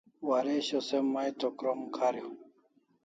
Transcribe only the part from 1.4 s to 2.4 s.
krom kariu